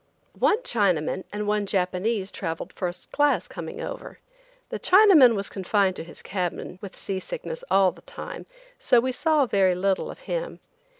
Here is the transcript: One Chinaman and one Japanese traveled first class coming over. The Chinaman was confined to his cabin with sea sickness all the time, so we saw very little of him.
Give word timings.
One 0.39 0.57
Chinaman 0.63 1.25
and 1.31 1.45
one 1.47 1.67
Japanese 1.67 2.31
traveled 2.31 2.73
first 2.73 3.11
class 3.11 3.47
coming 3.47 3.81
over. 3.81 4.17
The 4.69 4.79
Chinaman 4.79 5.35
was 5.35 5.47
confined 5.47 5.95
to 5.97 6.03
his 6.03 6.23
cabin 6.23 6.79
with 6.81 6.95
sea 6.95 7.19
sickness 7.19 7.63
all 7.69 7.91
the 7.91 8.01
time, 8.01 8.47
so 8.79 8.99
we 8.99 9.11
saw 9.11 9.45
very 9.45 9.75
little 9.75 10.09
of 10.09 10.21
him. 10.21 10.59